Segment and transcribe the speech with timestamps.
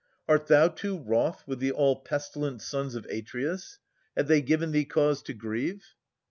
[0.27, 3.77] Art thou, too, wroth with the all pestilent sons Of Atreus?
[4.17, 5.93] Have they given thee cause to grieve?